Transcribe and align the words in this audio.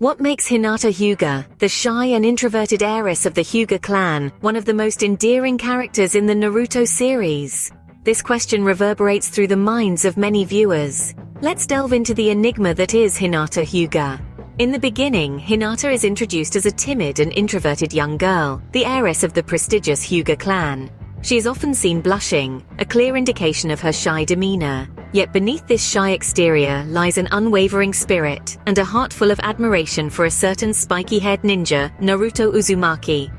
What 0.00 0.18
makes 0.18 0.48
Hinata 0.48 0.90
Hyuga, 0.90 1.44
the 1.58 1.68
shy 1.68 2.06
and 2.06 2.24
introverted 2.24 2.82
heiress 2.82 3.26
of 3.26 3.34
the 3.34 3.42
Hyuga 3.42 3.82
clan, 3.82 4.32
one 4.40 4.56
of 4.56 4.64
the 4.64 4.72
most 4.72 5.02
endearing 5.02 5.58
characters 5.58 6.14
in 6.14 6.24
the 6.24 6.32
Naruto 6.32 6.88
series? 6.88 7.70
This 8.02 8.22
question 8.22 8.64
reverberates 8.64 9.28
through 9.28 9.48
the 9.48 9.58
minds 9.58 10.06
of 10.06 10.16
many 10.16 10.46
viewers. 10.46 11.14
Let's 11.42 11.66
delve 11.66 11.92
into 11.92 12.14
the 12.14 12.30
enigma 12.30 12.72
that 12.72 12.94
is 12.94 13.18
Hinata 13.18 13.62
Hyuga. 13.62 14.18
In 14.58 14.72
the 14.72 14.78
beginning, 14.78 15.38
Hinata 15.38 15.92
is 15.92 16.04
introduced 16.04 16.56
as 16.56 16.64
a 16.64 16.70
timid 16.70 17.20
and 17.20 17.30
introverted 17.34 17.92
young 17.92 18.16
girl, 18.16 18.62
the 18.72 18.86
heiress 18.86 19.22
of 19.22 19.34
the 19.34 19.42
prestigious 19.42 20.02
Hyuga 20.02 20.38
clan. 20.38 20.90
She 21.22 21.36
is 21.36 21.46
often 21.46 21.74
seen 21.74 22.00
blushing, 22.00 22.64
a 22.78 22.84
clear 22.84 23.14
indication 23.16 23.70
of 23.70 23.80
her 23.80 23.92
shy 23.92 24.24
demeanor. 24.24 24.88
Yet 25.12 25.32
beneath 25.32 25.66
this 25.66 25.86
shy 25.86 26.10
exterior 26.10 26.84
lies 26.88 27.18
an 27.18 27.28
unwavering 27.32 27.92
spirit 27.92 28.56
and 28.66 28.78
a 28.78 28.84
heart 28.84 29.12
full 29.12 29.30
of 29.30 29.40
admiration 29.40 30.08
for 30.08 30.24
a 30.24 30.30
certain 30.30 30.72
spiky-haired 30.72 31.42
ninja, 31.42 31.90
Naruto 31.98 32.52
Uzumaki. 32.54 33.30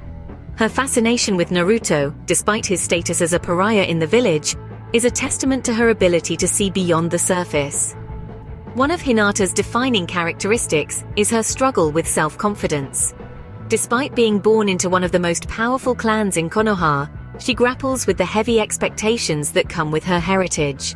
Her 0.57 0.69
fascination 0.69 1.35
with 1.35 1.49
Naruto, 1.49 2.13
despite 2.25 2.65
his 2.65 2.81
status 2.81 3.21
as 3.21 3.33
a 3.33 3.39
pariah 3.39 3.85
in 3.85 3.99
the 3.99 4.05
village, 4.05 4.55
is 4.93 5.05
a 5.05 5.11
testament 5.11 5.65
to 5.65 5.73
her 5.73 5.89
ability 5.89 6.35
to 6.37 6.47
see 6.47 6.69
beyond 6.69 7.09
the 7.09 7.17
surface. 7.17 7.93
One 8.75 8.91
of 8.91 9.01
Hinata's 9.01 9.53
defining 9.53 10.05
characteristics 10.05 11.03
is 11.15 11.31
her 11.31 11.41
struggle 11.41 11.91
with 11.91 12.07
self-confidence. 12.07 13.13
Despite 13.69 14.13
being 14.13 14.37
born 14.37 14.69
into 14.69 14.89
one 14.89 15.03
of 15.03 15.13
the 15.13 15.19
most 15.19 15.47
powerful 15.47 15.95
clans 15.95 16.37
in 16.37 16.49
Konoha, 16.49 17.09
she 17.39 17.53
grapples 17.53 18.07
with 18.07 18.17
the 18.17 18.25
heavy 18.25 18.59
expectations 18.59 19.51
that 19.51 19.69
come 19.69 19.91
with 19.91 20.03
her 20.03 20.19
heritage. 20.19 20.95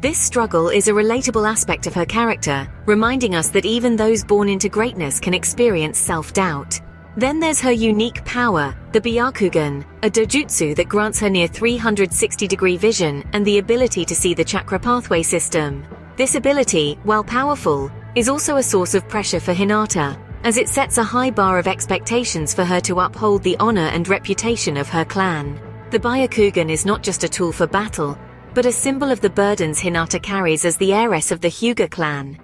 This 0.00 0.18
struggle 0.18 0.68
is 0.68 0.88
a 0.88 0.92
relatable 0.92 1.48
aspect 1.48 1.86
of 1.86 1.94
her 1.94 2.04
character, 2.04 2.68
reminding 2.86 3.34
us 3.34 3.50
that 3.50 3.64
even 3.64 3.94
those 3.94 4.24
born 4.24 4.48
into 4.48 4.68
greatness 4.68 5.20
can 5.20 5.32
experience 5.32 5.98
self-doubt. 5.98 6.80
Then 7.16 7.38
there's 7.38 7.60
her 7.60 7.72
unique 7.72 8.24
power, 8.24 8.74
the 8.92 9.00
Byakugan, 9.00 9.84
a 10.02 10.10
dojutsu 10.10 10.74
that 10.76 10.88
grants 10.88 11.20
her 11.20 11.30
near 11.30 11.46
360-degree 11.46 12.78
vision 12.78 13.22
and 13.32 13.46
the 13.46 13.58
ability 13.58 14.04
to 14.06 14.14
see 14.14 14.34
the 14.34 14.44
chakra 14.44 14.78
pathway 14.78 15.22
system. 15.22 15.84
This 16.16 16.34
ability, 16.34 16.98
while 17.04 17.22
powerful, 17.22 17.90
is 18.14 18.28
also 18.28 18.56
a 18.56 18.62
source 18.62 18.94
of 18.94 19.08
pressure 19.08 19.40
for 19.40 19.54
Hinata, 19.54 20.18
as 20.44 20.56
it 20.56 20.68
sets 20.68 20.98
a 20.98 21.04
high 21.04 21.30
bar 21.30 21.58
of 21.58 21.68
expectations 21.68 22.52
for 22.52 22.64
her 22.64 22.80
to 22.80 23.00
uphold 23.00 23.42
the 23.42 23.56
honor 23.58 23.88
and 23.92 24.08
reputation 24.08 24.76
of 24.76 24.88
her 24.88 25.04
clan. 25.04 25.60
The 25.92 26.00
Byakugan 26.00 26.70
is 26.70 26.86
not 26.86 27.02
just 27.02 27.22
a 27.22 27.28
tool 27.28 27.52
for 27.52 27.66
battle, 27.66 28.16
but 28.54 28.64
a 28.64 28.72
symbol 28.72 29.10
of 29.10 29.20
the 29.20 29.28
burdens 29.28 29.78
Hinata 29.78 30.22
carries 30.22 30.64
as 30.64 30.78
the 30.78 30.94
heiress 30.94 31.30
of 31.30 31.42
the 31.42 31.48
Hyuga 31.50 31.90
clan. 31.90 32.38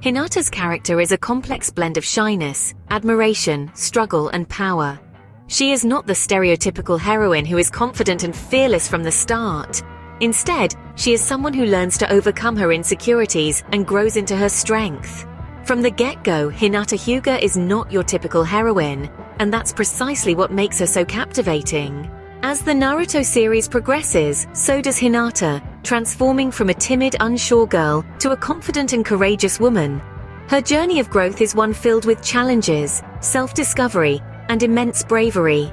Hinata's 0.00 0.50
character 0.50 1.00
is 1.00 1.12
a 1.12 1.16
complex 1.16 1.70
blend 1.70 1.98
of 1.98 2.04
shyness, 2.04 2.74
admiration, 2.90 3.70
struggle, 3.74 4.28
and 4.30 4.48
power. 4.48 4.98
She 5.46 5.70
is 5.70 5.84
not 5.84 6.08
the 6.08 6.14
stereotypical 6.14 6.98
heroine 6.98 7.44
who 7.44 7.58
is 7.58 7.70
confident 7.70 8.24
and 8.24 8.34
fearless 8.34 8.88
from 8.88 9.04
the 9.04 9.12
start. 9.12 9.80
Instead, 10.18 10.74
she 10.96 11.12
is 11.12 11.20
someone 11.20 11.54
who 11.54 11.66
learns 11.66 11.96
to 11.98 12.12
overcome 12.12 12.56
her 12.56 12.72
insecurities 12.72 13.62
and 13.70 13.86
grows 13.86 14.16
into 14.16 14.34
her 14.34 14.48
strength. 14.48 15.28
From 15.64 15.80
the 15.80 15.92
get-go, 15.92 16.50
Hinata 16.50 16.98
Hyuga 16.98 17.40
is 17.40 17.56
not 17.56 17.92
your 17.92 18.02
typical 18.02 18.42
heroine, 18.42 19.08
and 19.38 19.52
that's 19.52 19.72
precisely 19.72 20.34
what 20.34 20.50
makes 20.50 20.80
her 20.80 20.86
so 20.86 21.04
captivating. 21.04 22.10
As 22.42 22.62
the 22.62 22.72
Naruto 22.72 23.22
series 23.22 23.68
progresses, 23.68 24.46
so 24.54 24.80
does 24.80 24.98
Hinata, 24.98 25.62
transforming 25.82 26.50
from 26.50 26.70
a 26.70 26.74
timid, 26.74 27.14
unsure 27.20 27.66
girl 27.66 28.02
to 28.18 28.30
a 28.30 28.36
confident 28.36 28.94
and 28.94 29.04
courageous 29.04 29.60
woman. 29.60 30.00
Her 30.48 30.62
journey 30.62 31.00
of 31.00 31.10
growth 31.10 31.42
is 31.42 31.54
one 31.54 31.74
filled 31.74 32.06
with 32.06 32.22
challenges, 32.22 33.02
self-discovery, 33.20 34.22
and 34.48 34.62
immense 34.62 35.04
bravery. 35.04 35.66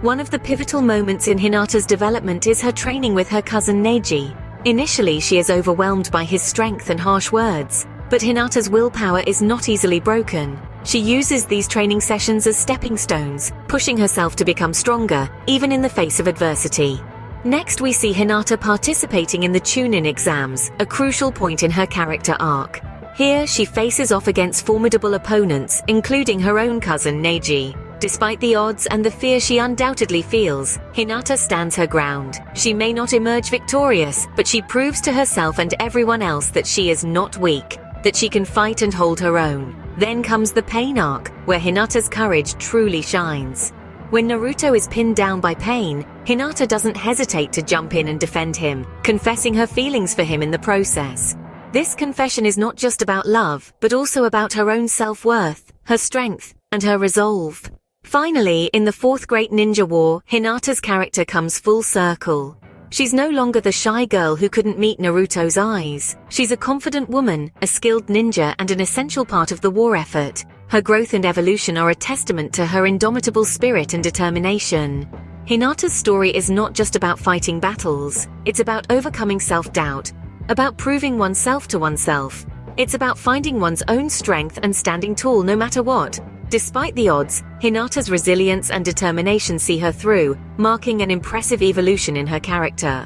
One 0.00 0.18
of 0.18 0.30
the 0.30 0.38
pivotal 0.38 0.80
moments 0.80 1.28
in 1.28 1.38
Hinata's 1.38 1.84
development 1.84 2.46
is 2.46 2.62
her 2.62 2.72
training 2.72 3.14
with 3.14 3.28
her 3.28 3.42
cousin 3.42 3.84
Neji. 3.84 4.34
Initially, 4.64 5.20
she 5.20 5.36
is 5.36 5.50
overwhelmed 5.50 6.10
by 6.10 6.24
his 6.24 6.42
strength 6.42 6.88
and 6.88 6.98
harsh 6.98 7.30
words, 7.30 7.86
but 8.08 8.22
Hinata's 8.22 8.70
willpower 8.70 9.20
is 9.26 9.42
not 9.42 9.68
easily 9.68 10.00
broken. 10.00 10.58
She 10.86 11.00
uses 11.00 11.46
these 11.46 11.66
training 11.66 12.00
sessions 12.00 12.46
as 12.46 12.56
stepping 12.56 12.96
stones, 12.96 13.52
pushing 13.66 13.96
herself 13.96 14.36
to 14.36 14.44
become 14.44 14.72
stronger, 14.72 15.28
even 15.48 15.72
in 15.72 15.82
the 15.82 15.88
face 15.88 16.20
of 16.20 16.28
adversity. 16.28 17.00
Next, 17.42 17.80
we 17.80 17.92
see 17.92 18.12
Hinata 18.12 18.60
participating 18.60 19.42
in 19.42 19.50
the 19.50 19.58
Chunin 19.58 20.06
exams, 20.06 20.70
a 20.78 20.86
crucial 20.86 21.32
point 21.32 21.64
in 21.64 21.72
her 21.72 21.86
character 21.86 22.36
arc. 22.38 22.80
Here, 23.16 23.48
she 23.48 23.64
faces 23.64 24.12
off 24.12 24.28
against 24.28 24.64
formidable 24.64 25.14
opponents, 25.14 25.82
including 25.88 26.38
her 26.38 26.60
own 26.60 26.80
cousin 26.80 27.20
Neji. 27.20 27.74
Despite 27.98 28.38
the 28.38 28.54
odds 28.54 28.86
and 28.86 29.04
the 29.04 29.10
fear 29.10 29.40
she 29.40 29.58
undoubtedly 29.58 30.22
feels, 30.22 30.78
Hinata 30.92 31.36
stands 31.36 31.74
her 31.74 31.88
ground. 31.88 32.38
She 32.54 32.72
may 32.72 32.92
not 32.92 33.12
emerge 33.12 33.50
victorious, 33.50 34.28
but 34.36 34.46
she 34.46 34.62
proves 34.62 35.00
to 35.00 35.12
herself 35.12 35.58
and 35.58 35.74
everyone 35.80 36.22
else 36.22 36.50
that 36.50 36.66
she 36.66 36.90
is 36.90 37.04
not 37.04 37.38
weak, 37.38 37.80
that 38.04 38.14
she 38.14 38.28
can 38.28 38.44
fight 38.44 38.82
and 38.82 38.94
hold 38.94 39.18
her 39.18 39.36
own. 39.36 39.85
Then 39.98 40.22
comes 40.22 40.52
the 40.52 40.62
pain 40.62 40.98
arc, 40.98 41.28
where 41.46 41.58
Hinata's 41.58 42.08
courage 42.08 42.54
truly 42.54 43.00
shines. 43.00 43.72
When 44.10 44.28
Naruto 44.28 44.76
is 44.76 44.88
pinned 44.88 45.16
down 45.16 45.40
by 45.40 45.54
pain, 45.54 46.06
Hinata 46.24 46.68
doesn't 46.68 46.96
hesitate 46.96 47.52
to 47.54 47.62
jump 47.62 47.94
in 47.94 48.08
and 48.08 48.20
defend 48.20 48.56
him, 48.56 48.86
confessing 49.02 49.54
her 49.54 49.66
feelings 49.66 50.14
for 50.14 50.22
him 50.22 50.42
in 50.42 50.50
the 50.50 50.58
process. 50.58 51.36
This 51.72 51.94
confession 51.94 52.46
is 52.46 52.56
not 52.56 52.76
just 52.76 53.02
about 53.02 53.26
love, 53.26 53.72
but 53.80 53.92
also 53.92 54.24
about 54.24 54.52
her 54.52 54.70
own 54.70 54.86
self-worth, 54.86 55.72
her 55.84 55.98
strength, 55.98 56.54
and 56.72 56.82
her 56.82 56.98
resolve. 56.98 57.70
Finally, 58.04 58.66
in 58.72 58.84
the 58.84 58.92
Fourth 58.92 59.26
Great 59.26 59.50
Ninja 59.50 59.88
War, 59.88 60.22
Hinata's 60.30 60.80
character 60.80 61.24
comes 61.24 61.58
full 61.58 61.82
circle. 61.82 62.56
She's 62.90 63.12
no 63.12 63.28
longer 63.28 63.60
the 63.60 63.72
shy 63.72 64.06
girl 64.06 64.36
who 64.36 64.48
couldn't 64.48 64.78
meet 64.78 65.00
Naruto's 65.00 65.58
eyes. 65.58 66.16
She's 66.28 66.52
a 66.52 66.56
confident 66.56 67.10
woman, 67.10 67.50
a 67.60 67.66
skilled 67.66 68.06
ninja 68.06 68.54
and 68.58 68.70
an 68.70 68.80
essential 68.80 69.24
part 69.24 69.50
of 69.50 69.60
the 69.60 69.70
war 69.70 69.96
effort. 69.96 70.44
Her 70.68 70.80
growth 70.80 71.12
and 71.12 71.26
evolution 71.26 71.76
are 71.76 71.90
a 71.90 71.94
testament 71.94 72.52
to 72.54 72.66
her 72.66 72.86
indomitable 72.86 73.44
spirit 73.44 73.94
and 73.94 74.02
determination. 74.02 75.08
Hinata's 75.46 75.92
story 75.92 76.30
is 76.30 76.50
not 76.50 76.74
just 76.74 76.96
about 76.96 77.18
fighting 77.18 77.60
battles, 77.60 78.28
it's 78.44 78.60
about 78.60 78.90
overcoming 78.90 79.40
self-doubt, 79.40 80.12
about 80.48 80.76
proving 80.76 81.18
oneself 81.18 81.68
to 81.68 81.78
oneself. 81.78 82.46
It's 82.76 82.94
about 82.94 83.18
finding 83.18 83.58
one's 83.58 83.82
own 83.88 84.08
strength 84.08 84.58
and 84.62 84.74
standing 84.74 85.14
tall 85.14 85.42
no 85.42 85.56
matter 85.56 85.82
what. 85.82 86.20
Despite 86.48 86.94
the 86.94 87.08
odds, 87.08 87.42
Hinata's 87.60 88.08
resilience 88.08 88.70
and 88.70 88.84
determination 88.84 89.58
see 89.58 89.78
her 89.78 89.90
through, 89.90 90.38
marking 90.58 91.02
an 91.02 91.10
impressive 91.10 91.60
evolution 91.60 92.16
in 92.16 92.26
her 92.26 92.38
character. 92.38 93.04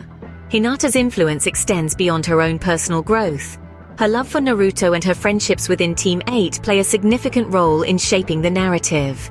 Hinata's 0.50 0.94
influence 0.94 1.46
extends 1.46 1.94
beyond 1.94 2.26
her 2.26 2.42
own 2.42 2.58
personal 2.58 3.00
growth. 3.00 3.58
Her 3.98 4.08
love 4.08 4.28
for 4.28 4.40
Naruto 4.40 4.94
and 4.94 5.02
her 5.04 5.14
friendships 5.14 5.68
within 5.68 5.94
Team 5.94 6.20
8 6.28 6.60
play 6.62 6.80
a 6.80 6.84
significant 6.84 7.52
role 7.52 7.82
in 7.82 7.96
shaping 7.96 8.42
the 8.42 8.50
narrative. 8.50 9.30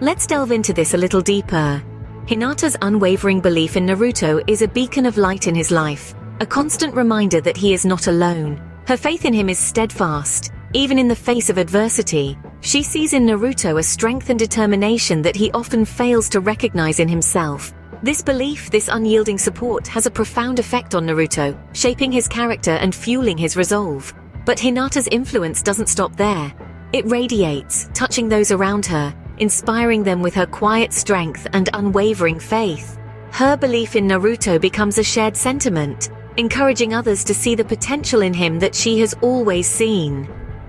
Let's 0.00 0.26
delve 0.26 0.52
into 0.52 0.72
this 0.72 0.94
a 0.94 0.98
little 0.98 1.20
deeper. 1.20 1.82
Hinata's 2.26 2.76
unwavering 2.80 3.40
belief 3.40 3.76
in 3.76 3.84
Naruto 3.84 4.42
is 4.46 4.62
a 4.62 4.68
beacon 4.68 5.04
of 5.04 5.18
light 5.18 5.46
in 5.48 5.54
his 5.54 5.70
life, 5.70 6.14
a 6.40 6.46
constant 6.46 6.94
reminder 6.94 7.42
that 7.42 7.58
he 7.58 7.74
is 7.74 7.84
not 7.84 8.06
alone. 8.06 8.62
Her 8.86 8.96
faith 8.96 9.26
in 9.26 9.34
him 9.34 9.50
is 9.50 9.58
steadfast, 9.58 10.50
even 10.72 10.98
in 10.98 11.08
the 11.08 11.16
face 11.16 11.50
of 11.50 11.58
adversity, 11.58 12.38
she 12.64 12.82
sees 12.82 13.12
in 13.12 13.26
Naruto 13.26 13.78
a 13.78 13.82
strength 13.82 14.30
and 14.30 14.38
determination 14.38 15.20
that 15.20 15.36
he 15.36 15.52
often 15.52 15.84
fails 15.84 16.30
to 16.30 16.40
recognize 16.40 16.98
in 16.98 17.08
himself. 17.08 17.74
This 18.02 18.22
belief, 18.22 18.70
this 18.70 18.88
unyielding 18.88 19.36
support, 19.36 19.86
has 19.86 20.06
a 20.06 20.10
profound 20.10 20.58
effect 20.58 20.94
on 20.94 21.06
Naruto, 21.06 21.56
shaping 21.74 22.10
his 22.10 22.26
character 22.26 22.70
and 22.70 22.94
fueling 22.94 23.36
his 23.36 23.54
resolve. 23.54 24.14
But 24.46 24.56
Hinata's 24.56 25.08
influence 25.08 25.62
doesn't 25.62 25.90
stop 25.90 26.16
there. 26.16 26.54
It 26.94 27.06
radiates, 27.06 27.90
touching 27.92 28.30
those 28.30 28.50
around 28.50 28.86
her, 28.86 29.14
inspiring 29.38 30.02
them 30.02 30.22
with 30.22 30.34
her 30.34 30.46
quiet 30.46 30.94
strength 30.94 31.46
and 31.52 31.68
unwavering 31.74 32.40
faith. 32.40 32.98
Her 33.30 33.58
belief 33.58 33.94
in 33.94 34.08
Naruto 34.08 34.58
becomes 34.58 34.96
a 34.96 35.04
shared 35.04 35.36
sentiment, 35.36 36.08
encouraging 36.38 36.94
others 36.94 37.24
to 37.24 37.34
see 37.34 37.54
the 37.54 37.64
potential 37.64 38.22
in 38.22 38.32
him 38.32 38.58
that 38.60 38.74
she 38.74 39.00
has 39.00 39.12
always 39.20 39.68
seen. 39.68 40.26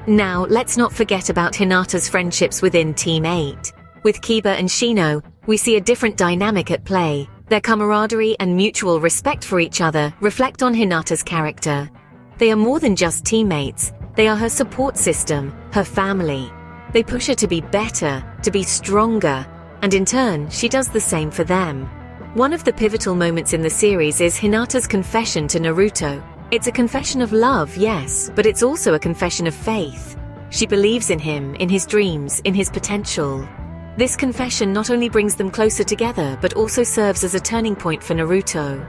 Now, 0.07 0.45
let's 0.45 0.77
not 0.77 0.93
forget 0.93 1.31
about 1.31 1.53
Hinata's 1.53 2.07
friendships 2.07 2.61
within 2.61 2.93
Team 2.93 3.25
8. 3.25 3.73
With 4.03 4.21
Kiba 4.21 4.55
and 4.59 4.69
Shino, 4.69 5.23
we 5.47 5.57
see 5.57 5.77
a 5.77 5.81
different 5.81 6.15
dynamic 6.15 6.69
at 6.69 6.85
play. 6.85 7.27
Their 7.49 7.59
camaraderie 7.59 8.35
and 8.39 8.55
mutual 8.55 8.99
respect 8.99 9.43
for 9.43 9.59
each 9.59 9.81
other 9.81 10.13
reflect 10.21 10.61
on 10.61 10.75
Hinata's 10.75 11.23
character. 11.23 11.89
They 12.37 12.51
are 12.51 12.55
more 12.55 12.79
than 12.79 12.95
just 12.95 13.25
teammates, 13.25 13.93
they 14.15 14.27
are 14.27 14.35
her 14.35 14.49
support 14.49 14.95
system, 14.95 15.51
her 15.71 15.83
family. 15.83 16.53
They 16.93 17.01
push 17.01 17.25
her 17.25 17.35
to 17.35 17.47
be 17.47 17.61
better, 17.61 18.23
to 18.43 18.51
be 18.51 18.61
stronger, 18.61 19.43
and 19.81 19.91
in 19.91 20.05
turn, 20.05 20.51
she 20.51 20.69
does 20.69 20.87
the 20.87 21.01
same 21.01 21.31
for 21.31 21.43
them. 21.43 21.87
One 22.35 22.53
of 22.53 22.63
the 22.63 22.73
pivotal 22.73 23.15
moments 23.15 23.53
in 23.53 23.61
the 23.61 23.71
series 23.71 24.21
is 24.21 24.37
Hinata's 24.37 24.85
confession 24.85 25.47
to 25.47 25.59
Naruto, 25.59 26.23
it's 26.55 26.67
a 26.67 26.71
confession 26.71 27.21
of 27.21 27.33
love, 27.33 27.75
yes, 27.75 28.31
but 28.33 28.45
it's 28.45 28.63
also 28.63 28.93
a 28.93 28.99
confession 28.99 29.45
of 29.45 29.53
faith. 29.53 30.17
She 30.51 30.65
believes 30.65 31.09
in 31.09 31.19
him, 31.19 31.53
in 31.55 31.67
his 31.67 31.85
dreams, 31.85 32.39
in 32.45 32.53
his 32.53 32.69
potential. 32.69 33.45
This 33.97 34.15
confession 34.15 34.71
not 34.71 34.89
only 34.89 35.09
brings 35.09 35.35
them 35.35 35.51
closer 35.51 35.83
together, 35.83 36.37
but 36.41 36.53
also 36.53 36.81
serves 36.81 37.25
as 37.25 37.35
a 37.35 37.41
turning 37.41 37.75
point 37.75 38.01
for 38.01 38.13
Naruto. 38.13 38.81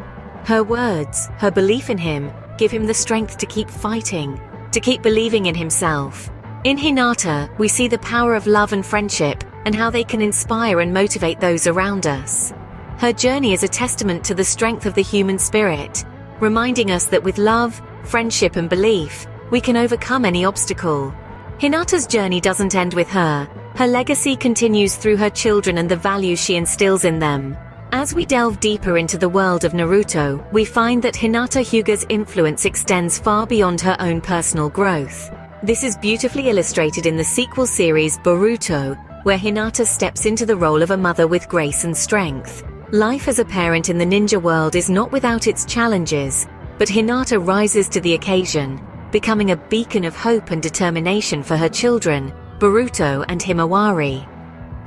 Her 0.47 0.63
words, 0.63 1.27
her 1.39 1.51
belief 1.51 1.91
in 1.91 1.99
him, 1.99 2.33
give 2.57 2.71
him 2.71 2.87
the 2.87 2.95
strength 2.95 3.37
to 3.39 3.47
keep 3.47 3.69
fighting, 3.69 4.41
to 4.71 4.79
keep 4.79 5.03
believing 5.03 5.47
in 5.47 5.57
himself. 5.57 6.31
In 6.63 6.79
Hinata, 6.79 7.51
we 7.59 7.67
see 7.67 7.89
the 7.89 7.99
power 7.99 8.37
of 8.37 8.47
love 8.47 8.75
and 8.75 8.87
friendship 8.87 9.43
and 9.65 9.75
how 9.75 9.91
they 9.91 10.05
can 10.05 10.23
inspire 10.23 10.83
and 10.83 10.95
motivate 10.95 11.41
those 11.41 11.67
around 11.67 12.07
us. 12.07 12.53
Her 12.99 13.13
journey 13.13 13.53
is 13.53 13.65
a 13.65 13.69
testament 13.69 14.25
to 14.27 14.35
the 14.35 14.45
strength 14.45 14.87
of 14.87 14.95
the 14.95 15.03
human 15.03 15.39
spirit, 15.39 16.05
reminding 16.41 16.91
us 16.91 17.07
that 17.07 17.23
with 17.23 17.39
love, 17.39 17.81
friendship, 18.05 18.57
and 18.57 18.69
belief, 18.69 19.27
we 19.51 19.61
can 19.61 19.77
overcome 19.77 20.25
any 20.25 20.45
obstacle. 20.45 21.15
Hinata's 21.59 22.07
journey 22.07 22.41
doesn't 22.41 22.75
end 22.75 22.95
with 22.95 23.09
her. 23.09 23.49
Her 23.77 23.87
legacy 23.87 24.37
continues 24.37 24.97
through 24.97 25.17
her 25.17 25.31
children 25.31 25.79
and 25.79 25.89
the 25.89 25.97
values 25.97 26.43
she 26.43 26.57
instills 26.57 27.05
in 27.05 27.19
them. 27.19 27.57
As 27.93 28.15
we 28.15 28.27
delve 28.27 28.61
deeper 28.61 28.99
into 28.99 29.17
the 29.17 29.29
world 29.29 29.65
of 29.65 29.73
Naruto, 29.73 30.45
we 30.53 30.65
find 30.65 31.03
that 31.03 31.15
Hinata 31.15 31.63
Hyuga's 31.63 32.05
influence 32.09 32.65
extends 32.65 33.19
far 33.19 33.47
beyond 33.47 33.81
her 33.81 33.97
own 34.01 34.21
personal 34.21 34.69
growth. 34.69 35.31
This 35.63 35.85
is 35.85 35.97
beautifully 35.97 36.49
illustrated 36.49 37.07
in 37.07 37.17
the 37.17 37.25
sequel 37.25 37.67
series 37.67 38.19
Boruto, 38.19 38.97
where 39.25 39.39
Hinata 39.39 39.87
steps 39.87 40.27
into 40.27 40.45
the 40.45 40.57
role 40.57 40.83
of 40.83 40.91
a 40.91 40.97
mother 40.97 41.27
with 41.27 41.49
grace 41.49 41.85
and 41.85 41.97
strength. 41.97 42.63
Life 42.97 43.29
as 43.29 43.39
a 43.39 43.45
parent 43.45 43.91
in 43.91 43.99
the 43.99 44.07
ninja 44.07 44.41
world 44.41 44.75
is 44.75 44.89
not 44.89 45.13
without 45.13 45.49
its 45.49 45.67
challenges, 45.67 46.47
but 46.79 46.89
Hinata 46.89 47.39
rises 47.47 47.91
to 47.91 48.01
the 48.01 48.15
occasion, 48.15 48.81
becoming 49.13 49.51
a 49.51 49.57
beacon 49.69 50.07
of 50.07 50.17
hope 50.17 50.51
and 50.51 50.63
determination 50.63 51.43
for 51.43 51.59
her 51.59 51.69
children, 51.69 52.33
Boruto 52.59 53.23
and 53.29 53.39
Himawari. 53.39 54.27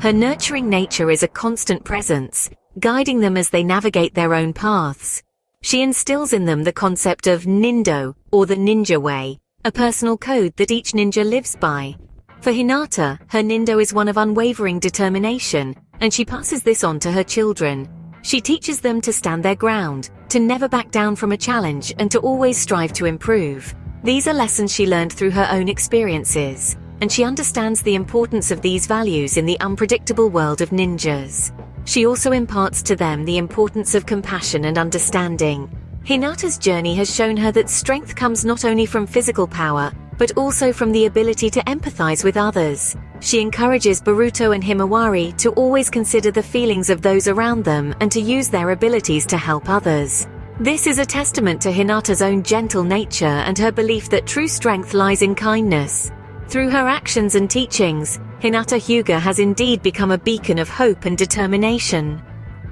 Her 0.01 0.11
nurturing 0.11 0.67
nature 0.67 1.11
is 1.11 1.21
a 1.21 1.27
constant 1.27 1.83
presence, 1.83 2.50
guiding 2.79 3.19
them 3.19 3.38
as 3.38 3.51
they 3.51 3.63
navigate 3.63 4.15
their 4.15 4.33
own 4.33 4.53
paths. 4.53 5.21
She 5.61 5.83
instills 5.83 6.33
in 6.33 6.45
them 6.45 6.63
the 6.63 6.73
concept 6.73 7.27
of 7.27 7.44
Nindo, 7.44 8.15
or 8.31 8.47
the 8.47 8.56
ninja 8.56 9.00
way, 9.00 9.38
a 9.65 9.71
personal 9.71 10.17
code 10.17 10.56
that 10.56 10.71
each 10.71 10.94
ninja 10.94 11.23
lives 11.23 11.56
by. 11.56 11.95
For 12.41 12.51
Hinata, 12.51 13.19
her 13.27 13.44
Nindo 13.44 13.79
is 13.79 13.94
one 13.94 14.07
of 14.07 14.17
unwavering 14.17 14.79
determination, 14.79 15.75
and 16.01 16.11
she 16.11 16.25
passes 16.25 16.63
this 16.63 16.83
on 16.83 17.00
to 17.01 17.11
her 17.11 17.23
children. 17.23 17.88
She 18.21 18.42
teaches 18.42 18.81
them 18.81 19.01
to 19.01 19.13
stand 19.13 19.44
their 19.44 19.56
ground, 19.56 20.10
to 20.30 20.39
never 20.39 20.68
back 20.68 20.92
down 20.92 21.16
from 21.16 21.31
a 21.31 21.38
challenge, 21.38 21.94
and 22.00 22.12
to 22.12 22.19
always 22.19 22.57
strive 22.57 22.94
to 22.94 23.06
improve. 23.06 23.74
These 24.04 24.27
are 24.27 24.33
lessons 24.33 24.74
she 24.74 24.88
learned 24.88 25.13
through 25.13 25.31
her 25.31 25.48
own 25.51 25.68
experiences, 25.68 26.77
and 27.01 27.12
she 27.12 27.24
understands 27.24 27.81
the 27.81 27.95
importance 27.95 28.51
of 28.51 28.62
these 28.62 28.88
values 28.88 29.38
in 29.38 29.45
the 29.45 29.60
unpredictable 29.60 30.30
world 30.30 30.62
of 30.62 30.69
ninjas. 30.69 31.51
She 31.86 32.06
also 32.06 32.31
imparts 32.33 32.81
to 32.83 32.95
them 32.95 33.25
the 33.25 33.38
importance 33.38 33.95
of 33.95 34.06
compassion 34.06 34.66
and 34.66 34.77
understanding. 34.77 35.75
Hinata's 36.04 36.57
journey 36.57 36.95
has 36.95 37.13
shown 37.13 37.38
her 37.38 37.51
that 37.51 37.69
strength 37.69 38.16
comes 38.16 38.45
not 38.45 38.66
only 38.66 38.86
from 38.86 39.07
physical 39.07 39.48
power, 39.48 39.92
but 40.18 40.38
also 40.38 40.71
from 40.74 40.92
the 40.92 41.06
ability 41.06 41.50
to 41.50 41.62
empathize 41.62 42.24
with 42.24 42.38
others. 42.38 42.95
She 43.21 43.42
encourages 43.42 44.01
Boruto 44.01 44.56
and 44.56 44.63
Himawari 44.63 45.36
to 45.38 45.51
always 45.51 45.89
consider 45.89 46.31
the 46.31 46.44
feelings 46.44 46.89
of 46.89 47.01
those 47.01 47.27
around 47.27 47.63
them 47.66 47.94
and 48.00 48.12
to 48.12 48.21
use 48.21 48.50
their 48.50 48.71
abilities 48.71 49.25
to 49.27 49.38
help 49.38 49.69
others. 49.69 50.27
This 50.60 50.88
is 50.88 51.00
a 51.00 51.06
testament 51.06 51.62
to 51.62 51.71
Hinata's 51.71 52.21
own 52.21 52.44
gentle 52.44 52.83
nature 52.83 53.25
and 53.25 53.57
her 53.57 53.71
belief 53.71 54.10
that 54.10 54.25
true 54.25 54.48
strength 54.48 54.94
lies 54.94 55.21
in 55.21 55.36
kindness. 55.36 56.12
Through 56.48 56.69
her 56.69 56.88
actions 56.88 57.36
and 57.36 57.50
teachings, 57.50 58.19
Hinata 58.42 58.80
Hyuga 58.80 59.19
has 59.19 59.39
indeed 59.39 59.81
become 59.81 60.12
a 60.12 60.18
beacon 60.18 60.57
of 60.57 60.69
hope 60.69 61.06
and 61.06 61.18
determination. 61.18 62.24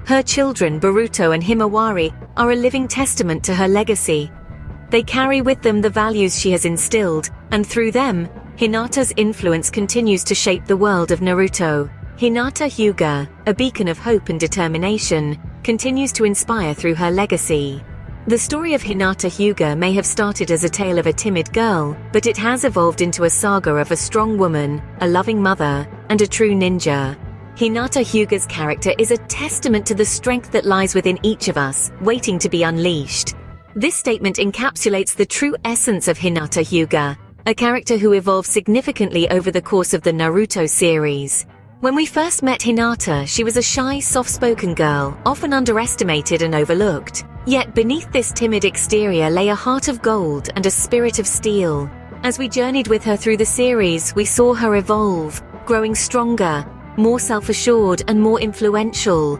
Her 0.06 0.22
children, 0.22 0.80
Boruto 0.80 1.34
and 1.34 1.42
Himawari, 1.42 2.12
are 2.36 2.50
a 2.50 2.56
living 2.56 2.88
testament 2.88 3.44
to 3.44 3.54
her 3.54 3.68
legacy. 3.68 4.32
They 4.90 5.02
carry 5.02 5.42
with 5.42 5.60
them 5.60 5.82
the 5.82 5.90
values 5.90 6.38
she 6.38 6.50
has 6.52 6.64
instilled, 6.64 7.28
and 7.50 7.66
through 7.66 7.92
them, 7.92 8.28
Hinata's 8.58 9.12
influence 9.16 9.70
continues 9.70 10.24
to 10.24 10.34
shape 10.34 10.64
the 10.64 10.76
world 10.76 11.12
of 11.12 11.20
Naruto. 11.20 11.88
Hinata 12.16 12.66
Hyuga, 12.66 13.28
a 13.46 13.54
beacon 13.54 13.86
of 13.86 13.98
hope 13.98 14.30
and 14.30 14.40
determination, 14.40 15.38
continues 15.62 16.10
to 16.14 16.24
inspire 16.24 16.74
through 16.74 16.96
her 16.96 17.08
legacy. 17.08 17.84
The 18.26 18.36
story 18.36 18.74
of 18.74 18.82
Hinata 18.82 19.30
Hyuga 19.30 19.78
may 19.78 19.92
have 19.92 20.04
started 20.04 20.50
as 20.50 20.64
a 20.64 20.68
tale 20.68 20.98
of 20.98 21.06
a 21.06 21.12
timid 21.12 21.52
girl, 21.52 21.96
but 22.12 22.26
it 22.26 22.36
has 22.36 22.64
evolved 22.64 23.00
into 23.00 23.22
a 23.22 23.30
saga 23.30 23.76
of 23.76 23.92
a 23.92 23.96
strong 23.96 24.36
woman, 24.36 24.82
a 25.02 25.06
loving 25.06 25.40
mother, 25.40 25.86
and 26.08 26.20
a 26.20 26.26
true 26.26 26.52
ninja. 26.52 27.16
Hinata 27.54 28.02
Hyuga's 28.02 28.46
character 28.46 28.92
is 28.98 29.12
a 29.12 29.24
testament 29.28 29.86
to 29.86 29.94
the 29.94 30.04
strength 30.04 30.50
that 30.50 30.64
lies 30.66 30.96
within 30.96 31.20
each 31.22 31.46
of 31.46 31.56
us, 31.56 31.92
waiting 32.00 32.40
to 32.40 32.48
be 32.48 32.64
unleashed. 32.64 33.36
This 33.76 33.94
statement 33.94 34.38
encapsulates 34.38 35.14
the 35.14 35.26
true 35.26 35.54
essence 35.64 36.08
of 36.08 36.18
Hinata 36.18 36.64
Hyuga, 36.64 37.16
a 37.48 37.54
character 37.54 37.96
who 37.96 38.12
evolved 38.12 38.46
significantly 38.46 39.26
over 39.30 39.50
the 39.50 39.62
course 39.62 39.94
of 39.94 40.02
the 40.02 40.12
Naruto 40.12 40.68
series. 40.68 41.46
When 41.80 41.94
we 41.94 42.04
first 42.04 42.42
met 42.42 42.60
Hinata, 42.60 43.26
she 43.26 43.42
was 43.42 43.56
a 43.56 43.62
shy, 43.62 44.00
soft-spoken 44.00 44.74
girl, 44.74 45.18
often 45.24 45.54
underestimated 45.54 46.42
and 46.42 46.54
overlooked. 46.54 47.24
Yet 47.46 47.74
beneath 47.74 48.12
this 48.12 48.32
timid 48.32 48.66
exterior 48.66 49.30
lay 49.30 49.48
a 49.48 49.54
heart 49.54 49.88
of 49.88 50.02
gold 50.02 50.50
and 50.56 50.66
a 50.66 50.70
spirit 50.70 51.18
of 51.18 51.26
steel. 51.26 51.90
As 52.22 52.38
we 52.38 52.50
journeyed 52.50 52.88
with 52.88 53.02
her 53.04 53.16
through 53.16 53.38
the 53.38 53.46
series, 53.46 54.14
we 54.14 54.26
saw 54.26 54.52
her 54.52 54.76
evolve, 54.76 55.42
growing 55.64 55.94
stronger, 55.94 56.66
more 56.98 57.18
self-assured 57.18 58.02
and 58.08 58.20
more 58.20 58.38
influential. 58.42 59.36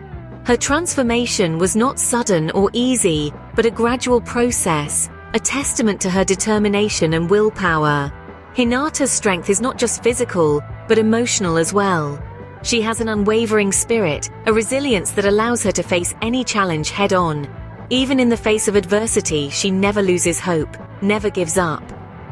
Her 0.47 0.57
transformation 0.57 1.59
was 1.59 1.77
not 1.77 1.99
sudden 1.99 2.51
or 2.53 2.71
easy, 2.73 3.35
but 3.55 3.67
a 3.67 3.71
gradual 3.71 4.23
process, 4.23 5.11
a 5.35 5.39
testament 5.39 6.01
to 6.01 6.11
her 6.11 6.25
determination 6.25 7.15
and 7.15 7.29
willpower. 7.29 8.13
Hinata's 8.55 9.11
strength 9.11 9.51
is 9.51 9.61
not 9.61 9.77
just 9.77 10.03
physical, 10.03 10.63
but 10.89 10.99
emotional 10.99 11.59
as 11.59 11.73
well. 11.73 12.23
She 12.63 12.81
has 12.81 13.01
an 13.01 13.09
unwavering 13.09 13.71
spirit, 13.71 14.31
a 14.47 14.53
resilience 14.53 15.11
that 15.13 15.27
allows 15.27 15.63
her 15.63 15.73
to 15.73 15.83
face 15.83 16.15
any 16.23 16.45
challenge 16.45 16.91
head 16.91 17.13
on. 17.13 17.47
Even 17.91 18.19
in 18.19 18.31
the 18.31 18.37
face 18.37 18.69
of 18.69 18.77
adversity, 18.77 19.51
she 19.51 19.71
never 19.71 20.03
loses 20.03 20.41
hope, 20.41 20.77
never 21.03 21.31
gives 21.31 21.59
up. 21.59 21.83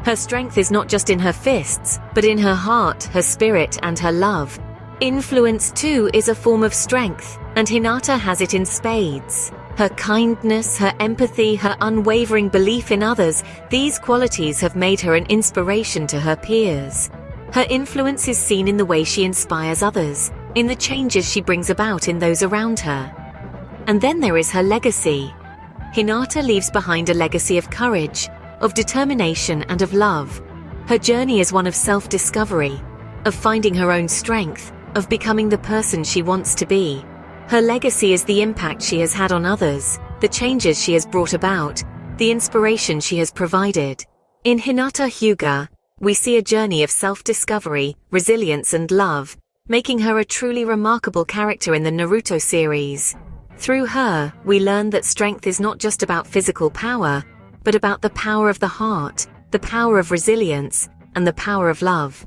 Her 0.03 0.15
strength 0.15 0.57
is 0.57 0.71
not 0.71 0.87
just 0.87 1.09
in 1.09 1.19
her 1.19 1.33
fists, 1.33 1.99
but 2.13 2.25
in 2.25 2.37
her 2.39 2.55
heart, 2.55 3.03
her 3.05 3.21
spirit, 3.21 3.77
and 3.83 3.97
her 3.99 4.11
love. 4.11 4.59
Influence, 5.01 5.71
too, 5.71 6.09
is 6.13 6.29
a 6.29 6.35
form 6.35 6.63
of 6.63 6.73
strength, 6.73 7.37
and 7.55 7.67
Hinata 7.67 8.19
has 8.19 8.41
it 8.41 8.53
in 8.53 8.65
spades. 8.65 9.51
Her 9.77 9.89
kindness, 9.89 10.75
her 10.79 10.91
empathy, 10.99 11.55
her 11.55 11.77
unwavering 11.81 12.49
belief 12.49 12.89
in 12.91 13.03
others, 13.03 13.43
these 13.69 13.99
qualities 13.99 14.59
have 14.59 14.75
made 14.75 14.99
her 15.01 15.13
an 15.13 15.27
inspiration 15.27 16.07
to 16.07 16.19
her 16.19 16.35
peers. 16.35 17.11
Her 17.53 17.63
influence 17.69 18.27
is 18.27 18.39
seen 18.39 18.67
in 18.67 18.77
the 18.77 18.85
way 18.85 19.03
she 19.03 19.23
inspires 19.23 19.83
others, 19.83 20.31
in 20.55 20.65
the 20.65 20.75
changes 20.75 21.31
she 21.31 21.41
brings 21.41 21.69
about 21.69 22.07
in 22.07 22.17
those 22.17 22.41
around 22.41 22.79
her. 22.79 23.13
And 23.85 24.01
then 24.01 24.19
there 24.19 24.37
is 24.37 24.51
her 24.51 24.63
legacy. 24.63 25.31
Hinata 25.93 26.43
leaves 26.43 26.71
behind 26.71 27.09
a 27.09 27.13
legacy 27.13 27.59
of 27.59 27.69
courage, 27.69 28.29
of 28.61 28.73
determination, 28.73 29.61
and 29.69 29.83
of 29.83 29.93
love. 29.93 30.41
Her 30.87 30.97
journey 30.97 31.39
is 31.39 31.53
one 31.53 31.67
of 31.67 31.75
self-discovery, 31.75 32.81
of 33.25 33.35
finding 33.35 33.75
her 33.75 33.91
own 33.91 34.07
strength, 34.07 34.71
of 34.95 35.07
becoming 35.07 35.49
the 35.49 35.59
person 35.59 36.03
she 36.03 36.23
wants 36.23 36.55
to 36.55 36.65
be. 36.65 37.05
Her 37.49 37.61
legacy 37.61 38.11
is 38.11 38.25
the 38.25 38.41
impact 38.41 38.81
she 38.81 38.99
has 38.99 39.13
had 39.13 39.31
on 39.31 39.45
others, 39.45 39.99
the 40.19 40.27
changes 40.27 40.83
she 40.83 40.91
has 40.95 41.05
brought 41.05 41.33
about, 41.33 41.81
the 42.17 42.29
inspiration 42.29 42.99
she 42.99 43.19
has 43.19 43.31
provided. 43.31 44.03
In 44.43 44.59
Hinata 44.59 45.07
Hyuga, 45.07 45.69
we 46.01 46.13
see 46.13 46.35
a 46.35 46.41
journey 46.41 46.83
of 46.83 46.91
self-discovery, 46.91 47.95
resilience 48.11 48.73
and 48.73 48.91
love, 48.91 49.37
making 49.69 49.99
her 49.99 50.19
a 50.19 50.25
truly 50.25 50.65
remarkable 50.65 51.23
character 51.23 51.73
in 51.73 51.83
the 51.83 51.89
Naruto 51.89 52.37
series. 52.41 53.15
Through 53.55 53.85
her, 53.85 54.33
we 54.43 54.59
learn 54.59 54.89
that 54.89 55.05
strength 55.05 55.47
is 55.47 55.61
not 55.61 55.77
just 55.77 56.03
about 56.03 56.27
physical 56.27 56.69
power, 56.69 57.23
but 57.63 57.75
about 57.75 58.01
the 58.01 58.09
power 58.09 58.49
of 58.49 58.59
the 58.59 58.67
heart, 58.67 59.25
the 59.51 59.59
power 59.59 59.99
of 59.99 60.11
resilience, 60.11 60.89
and 61.15 61.25
the 61.25 61.31
power 61.33 61.69
of 61.69 61.81
love. 61.81 62.25